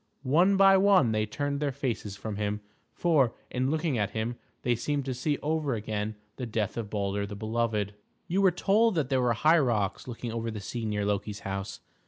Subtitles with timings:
[0.23, 2.61] One by one they turned their faces from him;
[2.91, 7.27] for, in looking at him, they seemed to see over again the death of Baldur
[7.27, 7.93] the Beloved.
[8.27, 11.81] You were told that there were high rocks looking over the sea near Loki's house.